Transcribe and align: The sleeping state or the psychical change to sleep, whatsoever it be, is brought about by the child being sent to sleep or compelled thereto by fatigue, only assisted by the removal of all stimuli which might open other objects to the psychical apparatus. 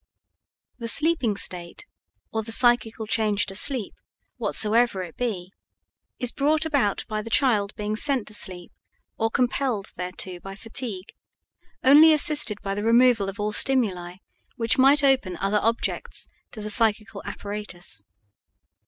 The 0.79 0.87
sleeping 0.87 1.37
state 1.37 1.85
or 2.33 2.41
the 2.41 2.51
psychical 2.51 3.05
change 3.05 3.45
to 3.45 3.53
sleep, 3.55 3.93
whatsoever 4.37 5.03
it 5.03 5.15
be, 5.15 5.53
is 6.17 6.31
brought 6.31 6.65
about 6.65 7.05
by 7.07 7.21
the 7.21 7.29
child 7.29 7.75
being 7.75 7.95
sent 7.95 8.27
to 8.29 8.33
sleep 8.33 8.71
or 9.19 9.29
compelled 9.29 9.91
thereto 9.95 10.39
by 10.39 10.55
fatigue, 10.55 11.13
only 11.83 12.13
assisted 12.13 12.59
by 12.63 12.73
the 12.73 12.81
removal 12.83 13.29
of 13.29 13.39
all 13.39 13.51
stimuli 13.53 14.15
which 14.55 14.79
might 14.79 15.03
open 15.03 15.37
other 15.37 15.59
objects 15.61 16.27
to 16.49 16.61
the 16.63 16.71
psychical 16.71 17.21
apparatus. 17.23 18.01